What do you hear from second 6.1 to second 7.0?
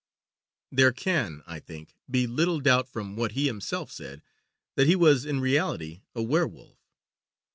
a werwolf.